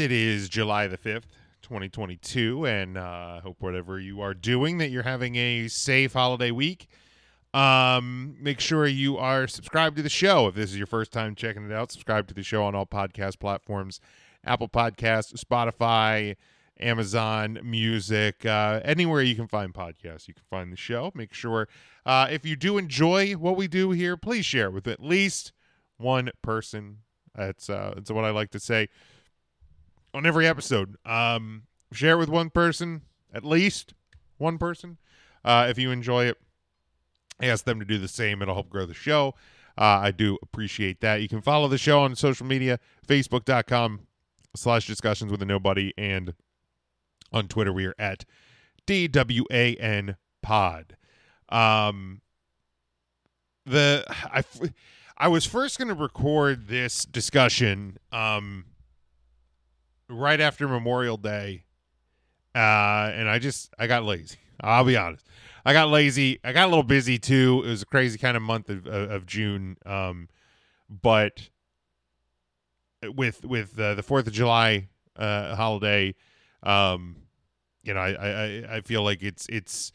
[0.00, 0.04] 5th.
[0.04, 1.24] It is July the 5th,
[1.62, 2.66] 2022.
[2.66, 6.88] And I uh, hope whatever you are doing that you're having a safe holiday week.
[7.52, 10.48] Um, make sure you are subscribed to the show.
[10.48, 12.86] If this is your first time checking it out, subscribe to the show on all
[12.86, 14.00] podcast platforms
[14.44, 16.36] Apple Podcasts, Spotify,
[16.78, 21.12] Amazon Music, uh, anywhere you can find podcasts, you can find the show.
[21.14, 21.68] Make sure
[22.06, 25.52] uh, if you do enjoy what we do here, please share it with at least
[25.98, 26.98] one person.
[27.34, 28.88] That's uh, that's what I like to say
[30.14, 30.96] on every episode.
[31.04, 33.94] Um, share it with one person, at least
[34.38, 34.98] one person.
[35.44, 36.38] Uh, if you enjoy it,
[37.42, 38.42] ask them to do the same.
[38.42, 39.34] It'll help grow the show.
[39.78, 41.22] Uh, I do appreciate that.
[41.22, 44.00] You can follow the show on social media, facebook.com
[44.54, 46.34] slash discussions with a nobody, and
[47.32, 48.24] on Twitter we are at
[48.86, 50.96] DWAN pod.
[51.48, 52.20] Um,
[53.66, 54.42] the I
[55.16, 58.64] I was first going to record this discussion um
[60.10, 61.64] right after Memorial Day,
[62.54, 64.38] uh, and I just I got lazy.
[64.60, 65.26] I'll be honest.
[65.64, 66.38] I got lazy.
[66.44, 67.62] I got a little busy too.
[67.64, 69.76] It was a crazy kind of month of, of June.
[69.84, 70.28] Um,
[70.88, 71.48] but
[73.04, 76.14] with with uh, the Fourth of July uh, holiday,
[76.62, 77.16] um,
[77.82, 79.92] you know, I, I I feel like it's it's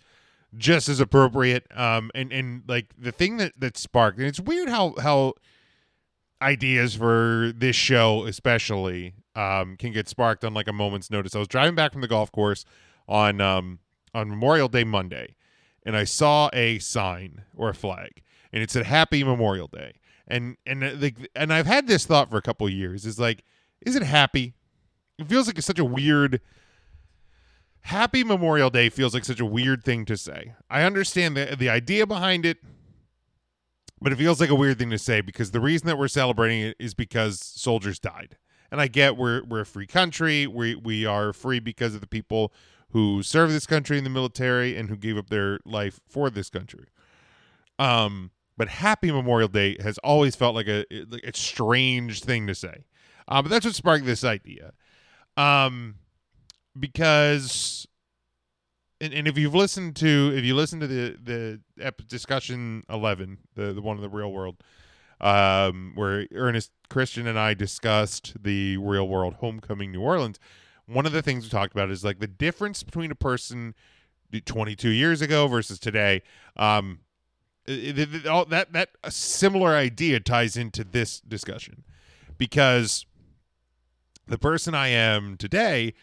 [0.58, 1.66] just as appropriate.
[1.76, 5.34] Um, and and like the thing that that sparked, and it's weird how how
[6.42, 11.36] ideas for this show especially um can get sparked on like a moment's notice.
[11.36, 12.66] I was driving back from the golf course
[13.08, 13.80] on um
[14.14, 15.36] on Memorial Day Monday,
[15.86, 20.00] and I saw a sign or a flag, and it said Happy Memorial Day.
[20.28, 23.06] And and uh, like and I've had this thought for a couple years.
[23.06, 23.44] Is like,
[23.82, 24.56] is it happy?
[25.18, 26.42] It feels like it's such a weird
[27.86, 30.56] Happy Memorial Day feels like such a weird thing to say.
[30.72, 32.58] I understand the the idea behind it,
[34.02, 36.62] but it feels like a weird thing to say because the reason that we're celebrating
[36.62, 38.38] it is because soldiers died.
[38.72, 40.48] And I get we're we're a free country.
[40.48, 42.54] We we are free because of the people
[42.92, 46.50] who serve this country in the military and who gave up their life for this
[46.50, 46.88] country.
[47.78, 52.56] Um, but Happy Memorial Day has always felt like a like a strange thing to
[52.56, 52.86] say.
[53.28, 54.72] Uh, but that's what sparked this idea.
[55.36, 55.96] Um,
[56.80, 57.88] because
[59.02, 63.40] and, and if you've listened to if you listen to the the ep- discussion 11
[63.56, 64.58] the the one of the real world
[65.22, 70.40] um where ernest christian and i discussed the real world homecoming new orleans
[70.88, 73.74] one of the things we talked about is like the difference between a person
[74.46, 76.22] 22 years ago versus today
[76.58, 77.00] um
[77.66, 81.84] it, it, it, all, that that a similar idea ties into this discussion
[82.38, 83.06] because
[84.28, 85.94] the person i am today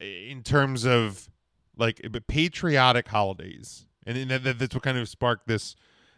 [0.00, 1.28] in terms of
[1.76, 5.76] like patriotic holidays, and, and that's what kind of sparked this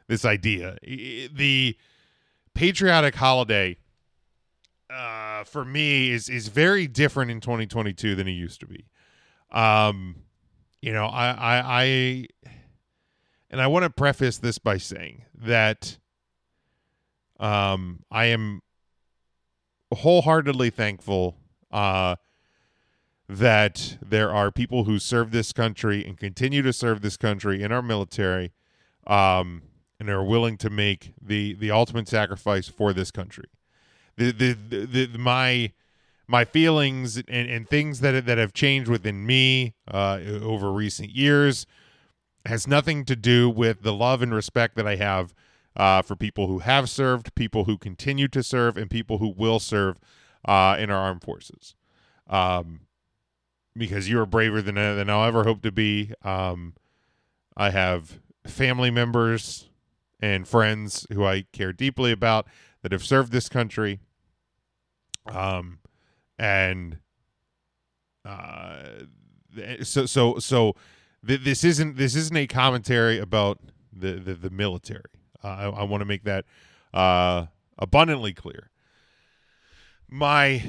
[0.08, 0.76] this idea.
[0.82, 1.76] The
[2.54, 3.76] patriotic holiday
[4.90, 8.86] uh, for me is is very different in 2022 than it used to be.
[9.50, 10.16] Um,
[10.80, 12.26] you know, I I, I
[13.50, 15.98] and I want to preface this by saying that
[17.40, 18.62] um, I am
[19.92, 21.36] wholeheartedly thankful
[21.70, 22.16] uh,
[23.28, 27.72] that there are people who serve this country and continue to serve this country in
[27.72, 28.52] our military
[29.06, 29.62] um,
[30.02, 33.48] and are willing to make the the ultimate sacrifice for this country.
[34.16, 35.72] The the, the, the my
[36.26, 41.66] my feelings and, and things that that have changed within me uh, over recent years
[42.44, 45.32] has nothing to do with the love and respect that I have
[45.76, 49.60] uh, for people who have served, people who continue to serve, and people who will
[49.60, 50.00] serve
[50.44, 51.76] uh, in our armed forces.
[52.28, 52.80] Um,
[53.76, 56.12] because you are braver than than I'll ever hope to be.
[56.24, 56.74] Um,
[57.56, 59.68] I have family members
[60.22, 62.46] and friends who I care deeply about
[62.82, 64.00] that have served this country.
[65.26, 65.80] Um,
[66.38, 66.98] and
[68.24, 68.82] uh,
[69.82, 70.74] so so so
[71.26, 73.60] th- this isn't this isn't a commentary about
[73.92, 75.02] the the, the military.
[75.42, 76.44] Uh, I, I want to make that
[76.94, 77.46] uh,
[77.78, 78.70] abundantly clear.
[80.08, 80.62] My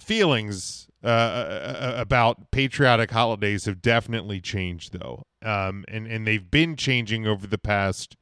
[0.00, 6.50] feelings uh, uh, uh, about patriotic holidays have definitely changed, though, um, and and they've
[6.50, 8.16] been changing over the past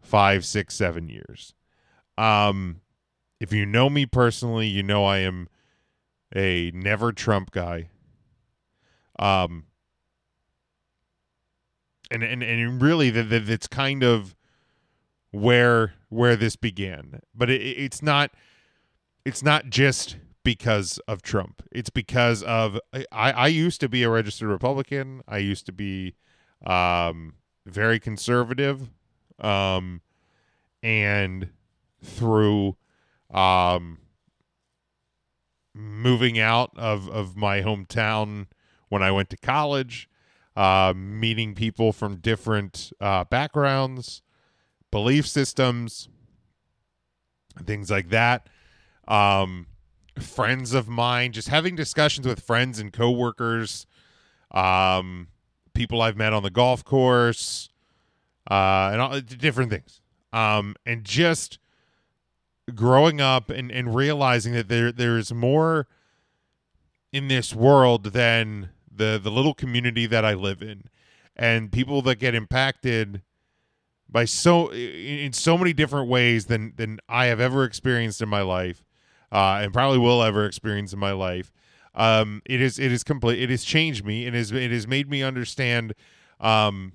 [0.00, 1.54] five, six, seven years.
[2.16, 2.80] Um,
[3.38, 5.48] if you know me personally, you know I am
[6.34, 7.90] a never Trump guy.
[9.18, 9.64] Um,
[12.10, 14.34] and and and really, that that's kind of
[15.32, 18.30] where where this began, but it, it's not.
[19.24, 21.60] It's not just because of Trump.
[21.72, 25.22] It's because of I, I used to be a registered Republican.
[25.26, 26.14] I used to be
[26.64, 27.34] um,
[27.66, 28.88] very conservative.
[29.40, 30.02] Um,
[30.84, 31.50] and
[32.00, 32.76] through
[33.34, 33.98] um,
[35.74, 38.46] moving out of of my hometown
[38.88, 40.08] when I went to college,
[40.54, 44.22] uh, meeting people from different uh, backgrounds,
[44.92, 46.08] belief systems,
[47.64, 48.48] things like that.
[49.08, 49.66] Um,
[50.18, 53.86] friends of mine, just having discussions with friends and coworkers,
[54.50, 55.28] um,
[55.74, 57.68] people I've met on the golf course,
[58.50, 60.00] uh, and all different things.
[60.32, 61.58] Um, and just
[62.74, 65.86] growing up and, and realizing that there there's more
[67.12, 70.84] in this world than the the little community that I live in,
[71.34, 73.22] and people that get impacted
[74.08, 78.42] by so in so many different ways than than I have ever experienced in my
[78.42, 78.84] life,
[79.32, 81.52] uh, and probably will ever experience in my life.
[81.94, 83.40] Um, it is it is complete.
[83.40, 84.26] It has changed me.
[84.26, 85.94] It has it has made me understand
[86.40, 86.92] um,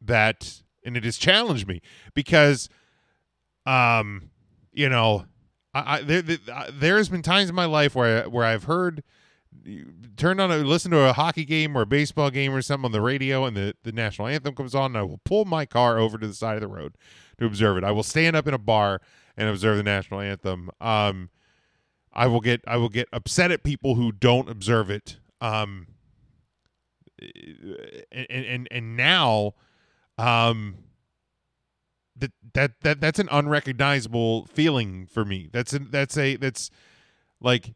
[0.00, 1.80] that, and it has challenged me
[2.14, 2.68] because,
[3.66, 4.30] um,
[4.72, 5.24] you know,
[5.74, 9.02] I, I there, there has been times in my life where I, where I've heard
[10.16, 12.92] turned on a listen to a hockey game or a baseball game or something on
[12.92, 15.98] the radio and the, the national anthem comes on and I will pull my car
[15.98, 16.96] over to the side of the road
[17.38, 17.84] to observe it.
[17.84, 19.00] I will stand up in a bar
[19.36, 20.70] and observe the national anthem.
[20.80, 21.30] Um,
[22.12, 25.18] I will get I will get upset at people who don't observe it.
[25.40, 25.86] Um,
[28.10, 29.54] and and and now,
[30.18, 30.76] um,
[32.16, 35.48] that that that that's an unrecognizable feeling for me.
[35.52, 36.70] That's a, that's a that's
[37.40, 37.74] like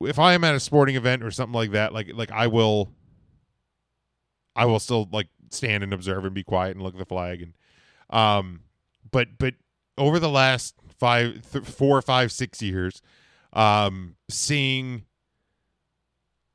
[0.00, 2.92] if I am at a sporting event or something like that, like like I will
[4.56, 7.42] I will still like stand and observe and be quiet and look at the flag
[7.42, 7.54] and
[8.10, 8.60] um
[9.10, 9.54] but but
[10.00, 13.02] over the last five th- four five six years
[13.52, 15.04] um seeing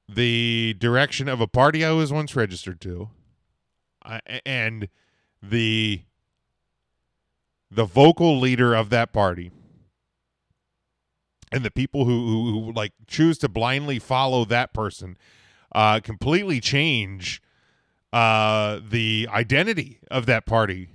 [0.09, 3.09] the direction of a party I was once registered to
[4.03, 4.89] uh, and
[5.41, 6.01] the
[7.71, 9.51] the vocal leader of that party
[11.51, 15.17] and the people who, who, who like choose to blindly follow that person
[15.73, 17.41] uh, completely change
[18.13, 20.89] uh, the identity of that party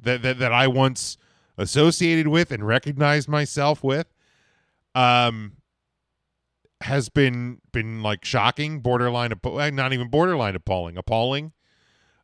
[0.00, 1.16] that, that that I once
[1.56, 4.06] associated with and recognized myself with
[4.94, 5.56] um
[6.84, 9.32] has been been like shocking borderline
[9.72, 11.52] not even borderline appalling appalling.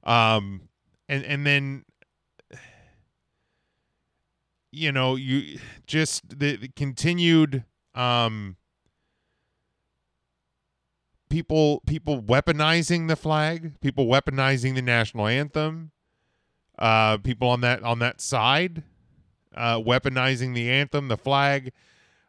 [0.05, 0.69] Um
[1.09, 1.85] and and then
[4.73, 8.57] you know, you just the, the continued um
[11.31, 15.91] people people weaponizing the flag, people weaponizing the national anthem,
[16.79, 18.83] uh people on that on that side
[19.55, 21.73] uh weaponizing the anthem, the flag,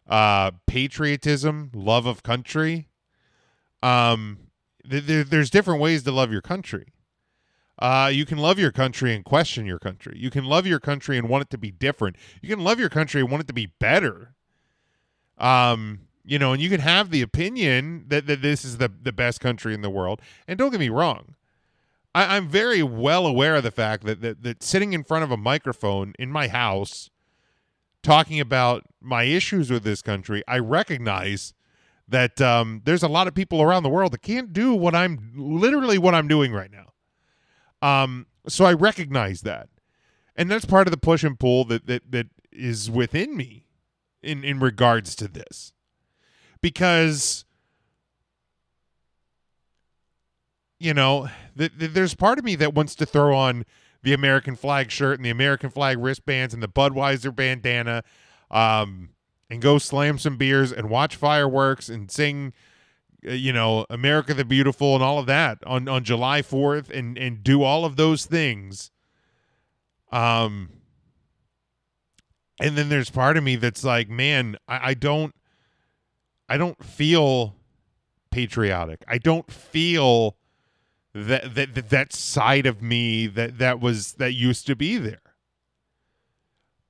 [0.07, 2.87] uh patriotism, love of country.
[3.83, 4.37] Um
[4.89, 6.93] th- th- there's different ways to love your country.
[7.79, 10.13] Uh, you can love your country and question your country.
[10.15, 12.15] You can love your country and want it to be different.
[12.39, 14.35] You can love your country and want it to be better.
[15.39, 19.11] Um, you know, and you can have the opinion that, that this is the, the
[19.11, 20.21] best country in the world.
[20.47, 21.33] And don't get me wrong.
[22.13, 25.31] I, I'm very well aware of the fact that, that that sitting in front of
[25.31, 27.09] a microphone in my house
[28.03, 31.53] talking about my issues with this country, I recognize
[32.07, 35.31] that um, there's a lot of people around the world that can't do what I'm
[35.35, 36.91] literally what I'm doing right now.
[37.81, 39.69] Um, so I recognize that,
[40.35, 43.65] and that's part of the push and pull that that that is within me
[44.21, 45.71] in in regards to this,
[46.61, 47.45] because
[50.79, 53.65] you know th- th- there's part of me that wants to throw on
[54.03, 58.03] the American flag shirt and the American flag wristbands and the Budweiser bandana,
[58.49, 59.09] um,
[59.49, 62.53] and go slam some beers and watch fireworks and sing
[63.27, 67.17] uh, you know America the Beautiful and all of that on on July 4th and
[67.17, 68.91] and do all of those things.
[70.11, 70.69] Um
[72.59, 75.35] and then there's part of me that's like man I, I don't
[76.49, 77.55] I don't feel
[78.31, 79.03] patriotic.
[79.07, 80.37] I don't feel
[81.13, 85.19] that, that that side of me that that was that used to be there.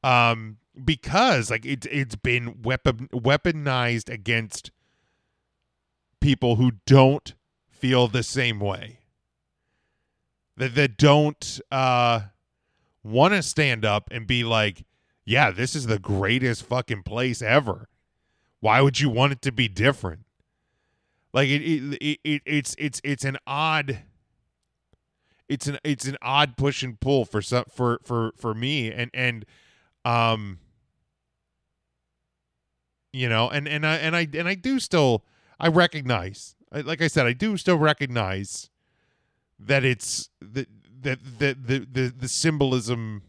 [0.04, 4.72] Um because like it it's been weapon weaponized against
[6.20, 7.34] people who don't
[7.68, 9.00] feel the same way.
[10.58, 12.22] That that don't uh
[13.04, 14.86] want to stand up and be like
[15.26, 17.90] yeah this is the greatest fucking place ever.
[18.60, 20.26] Why would you want it to be different?
[21.34, 24.04] Like it, it, it it's it's it's an odd
[25.52, 29.12] it's an it's an odd push and pull for some for for for me and
[29.14, 29.46] and
[30.06, 30.60] um
[33.12, 35.26] you know and and I and I and I do still
[35.60, 38.72] I recognize, like I said, I do still recognize
[39.60, 40.66] that it's the
[41.02, 43.22] that the, the the the symbolism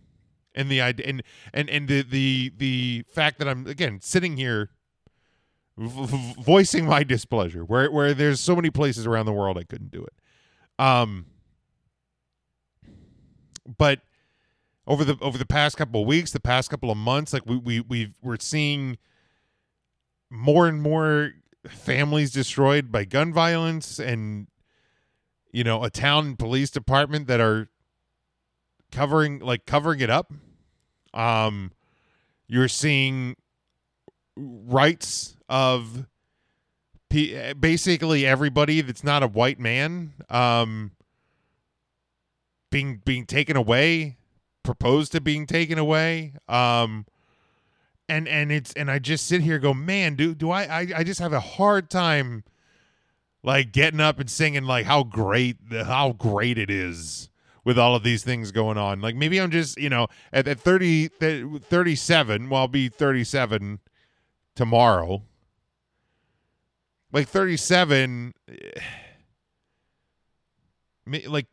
[0.55, 4.71] and the idea and and and the the the fact that I'm again sitting here
[5.77, 10.05] voicing my displeasure where where there's so many places around the world I couldn't do
[10.05, 10.15] it.
[10.79, 11.27] Um,
[13.79, 14.01] but
[14.87, 17.57] over the over the past couple of weeks, the past couple of months, like we
[17.57, 18.99] we we we're seeing
[20.31, 21.33] more and more
[21.69, 24.49] families destroyed by gun violence and
[25.53, 27.69] you know a town police department that are
[28.91, 30.33] covering like covering it up.
[31.15, 31.73] Um
[32.49, 33.37] you're seeing
[34.37, 36.07] rights of
[37.09, 40.93] basically everybody that's not a white man um
[42.73, 44.17] being being taken away
[44.65, 47.07] proposed to being taken away um
[48.09, 51.05] and and it's and I just sit here go, man, do do I, I I
[51.05, 52.45] just have a hard time
[53.43, 57.31] like getting up and singing like how great how great it is
[57.65, 59.01] with all of these things going on.
[59.01, 63.81] Like maybe I'm just, you know, at, at 30 37, well I'll be 37
[64.55, 65.23] tomorrow.
[67.13, 68.35] Like 37
[71.27, 71.47] like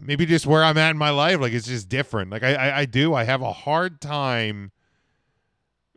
[0.00, 2.30] maybe just where I'm at in my life like it's just different.
[2.30, 4.72] Like I I, I do I have a hard time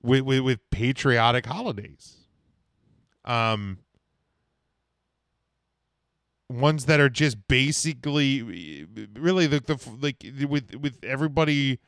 [0.02, 2.18] with, with, with patriotic holidays.
[3.26, 3.80] Um,
[6.50, 11.80] ones that are just basically really the, the like with with everybody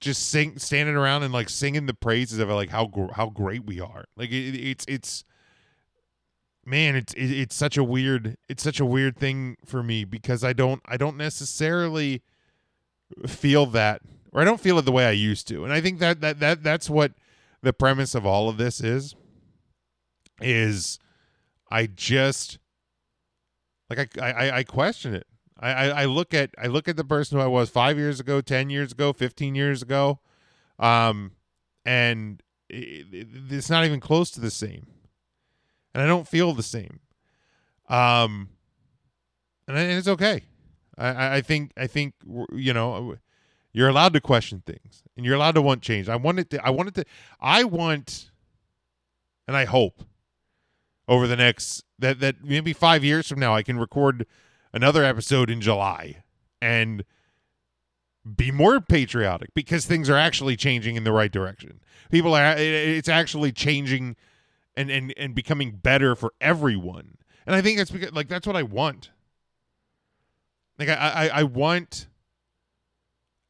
[0.00, 3.80] just sing standing around and like singing the praises of like how how great we
[3.80, 5.24] are like it, it's it's
[6.66, 10.42] man it's it, it's such a weird it's such a weird thing for me because
[10.42, 12.22] i don't i don't necessarily
[13.26, 14.00] feel that
[14.34, 15.64] or I don't feel it the way I used to.
[15.64, 17.12] And I think that that that that's what
[17.62, 19.14] the premise of all of this is
[20.40, 20.98] is
[21.70, 22.58] I just
[23.88, 25.26] like I I, I question it.
[25.58, 28.18] I, I, I look at I look at the person who I was five years
[28.18, 30.18] ago, ten years ago, fifteen years ago,
[30.80, 31.32] um,
[31.84, 34.88] and it, it, it's not even close to the same,
[35.94, 37.00] and I don't feel the same,
[37.88, 38.48] um,
[39.68, 40.44] and, it's okay.
[40.98, 42.14] I, I think I think
[42.52, 43.16] you know
[43.72, 46.08] you're allowed to question things and you're allowed to want change.
[46.08, 47.04] I wanted to I wanted to
[47.40, 48.30] I want
[49.46, 50.02] and I hope
[51.08, 54.26] over the next that that maybe 5 years from now I can record
[54.72, 56.22] another episode in July
[56.62, 57.04] and
[58.36, 61.80] be more patriotic because things are actually changing in the right direction.
[62.10, 64.16] People are it's actually changing
[64.76, 67.18] and and and becoming better for everyone.
[67.46, 69.10] And I think that's because like that's what I want.
[70.78, 72.08] Like I I, I want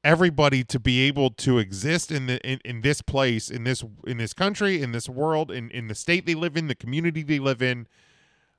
[0.04, 4.18] everybody to be able to exist in the in, in this place in this in
[4.18, 7.38] this country in this world in in the state they live in the community they
[7.38, 7.88] live in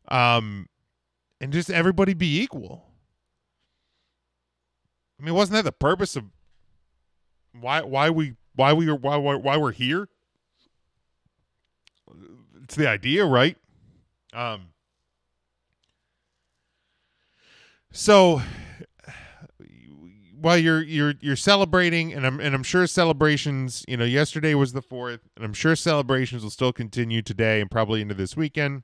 [0.07, 0.67] um
[1.39, 2.87] and just everybody be equal
[5.21, 6.23] i mean wasn't that the purpose of
[7.53, 10.09] why why we why we are why why, why we're here
[12.65, 13.57] it's the idea right
[14.33, 14.67] um
[17.91, 18.41] so
[20.45, 23.83] while you're you're you're celebrating, and I'm and I'm sure celebrations.
[23.87, 27.71] You know, yesterday was the fourth, and I'm sure celebrations will still continue today and
[27.71, 28.83] probably into this weekend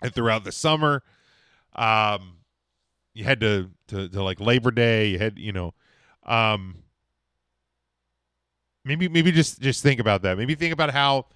[0.00, 1.02] and throughout the summer.
[1.74, 2.36] Um,
[3.14, 5.08] you had to to, to like Labor Day.
[5.08, 5.74] You had you know,
[6.24, 6.84] um,
[8.84, 10.38] maybe maybe just just think about that.
[10.38, 11.26] Maybe think about how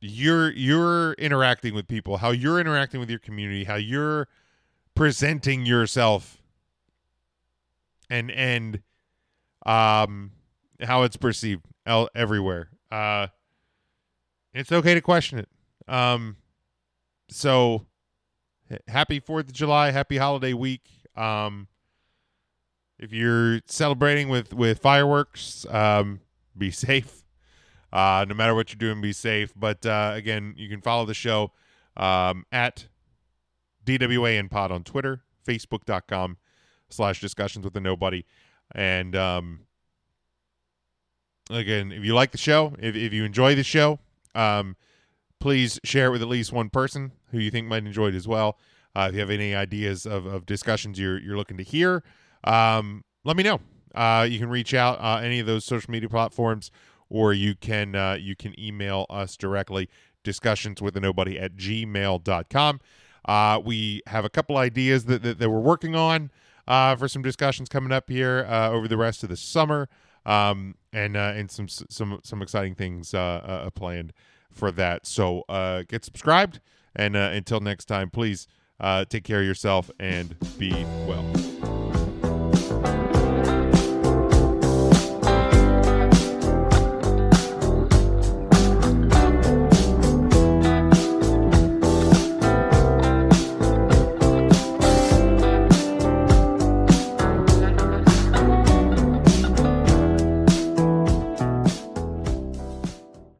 [0.00, 4.28] you're you're interacting with people, how you're interacting with your community, how you're
[4.94, 6.38] presenting yourself
[8.10, 8.80] and and
[9.66, 10.32] um
[10.82, 12.70] how it's perceived el- everywhere.
[12.90, 13.28] Uh
[14.54, 15.48] it's okay to question it.
[15.92, 16.36] Um
[17.28, 17.86] so
[18.86, 20.88] happy 4th of July, happy holiday week.
[21.16, 21.68] Um
[22.98, 26.20] if you're celebrating with with fireworks, um
[26.56, 27.17] be safe.
[27.92, 29.52] Uh no matter what you're doing, be safe.
[29.56, 31.52] But uh again, you can follow the show
[31.96, 32.86] um at
[33.88, 36.36] DWAN Pod on Twitter, Facebook.com
[36.90, 38.24] slash discussions with a nobody.
[38.74, 39.60] And um,
[41.50, 43.98] again, if you like the show, if, if you enjoy the show,
[44.34, 44.76] um,
[45.40, 48.28] please share it with at least one person who you think might enjoy it as
[48.28, 48.58] well.
[48.94, 52.02] Uh, if you have any ideas of, of discussions you're you're looking to hear,
[52.44, 53.60] um, let me know.
[53.94, 56.70] Uh, you can reach out uh, any of those social media platforms,
[57.10, 59.88] or you can uh, you can email us directly
[60.24, 62.80] discussions with a nobody at gmail.com.
[63.24, 66.30] Uh, we have a couple ideas that, that, that we're working on
[66.66, 69.88] uh, for some discussions coming up here uh, over the rest of the summer,
[70.26, 74.12] um, and uh, and some some some exciting things uh, uh, planned
[74.50, 75.06] for that.
[75.06, 75.44] So
[75.88, 76.60] get subscribed,
[76.94, 78.46] and until next time, please
[79.08, 80.72] take care of yourself and be
[81.06, 81.47] well.